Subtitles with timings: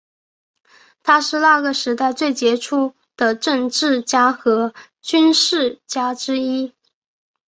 [1.03, 6.73] 他是那个时代最杰出的政治家和军事家之一。